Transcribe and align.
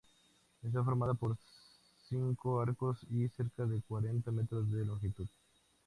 Está 0.63 0.83
formado 0.83 1.13
por 1.13 1.37
cinco 2.09 2.59
arcos 2.59 2.97
y 3.11 3.27
cerca 3.27 3.67
de 3.67 3.83
cuarenta 3.83 4.31
metros 4.31 4.71
de 4.71 4.83
longitud. 4.83 5.27